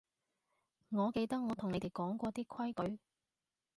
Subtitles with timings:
[0.89, 2.99] 我記得我同你哋講過啲規矩